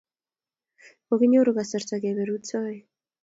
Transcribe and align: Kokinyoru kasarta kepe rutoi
Kokinyoru 1.07 1.51
kasarta 1.57 1.95
kepe 2.03 2.23
rutoi 2.27 2.77